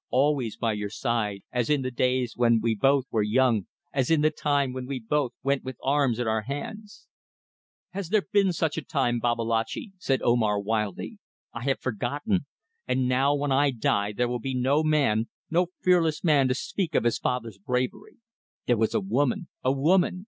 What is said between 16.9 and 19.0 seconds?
of his father's bravery. There was a